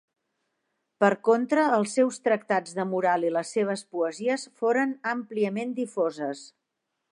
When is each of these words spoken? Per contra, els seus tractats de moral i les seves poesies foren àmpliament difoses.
Per 1.03 1.09
contra, 1.27 1.65
els 1.79 1.93
seus 1.97 2.17
tractats 2.29 2.73
de 2.79 2.87
moral 2.95 3.27
i 3.29 3.31
les 3.37 3.53
seves 3.59 3.85
poesies 3.97 4.49
foren 4.63 4.99
àmpliament 5.15 5.79
difoses. 5.85 6.45